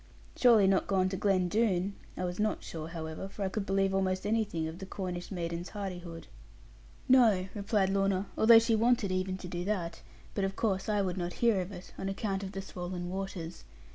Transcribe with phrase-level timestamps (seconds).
[0.35, 3.93] 'Surely not gone to Glen Doone?' I was not sure, however: for I could believe
[3.93, 6.25] almost anything of the Cornish maiden's hardihood.
[7.07, 10.01] 'No,' replied Lorna, 'although she wanted even to do that.
[10.33, 13.63] But of course I would not hear of it, on account of the swollen waters.